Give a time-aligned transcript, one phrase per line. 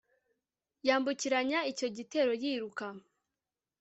[0.87, 2.85] yambukiranya icyo gitero yiruka